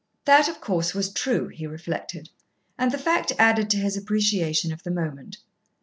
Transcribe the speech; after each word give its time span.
That, 0.25 0.47
of 0.49 0.59
course, 0.61 0.95
was 0.95 1.13
true, 1.13 1.47
he 1.49 1.67
reflected, 1.67 2.29
and 2.75 2.91
the 2.91 2.97
fact 2.97 3.33
added 3.37 3.69
to 3.69 3.77
his 3.77 3.95
appreciation 3.95 4.73
of 4.73 4.81
the 4.81 4.89
moment. 4.89 5.37